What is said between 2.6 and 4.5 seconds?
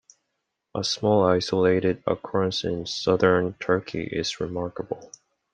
in southern Turkey is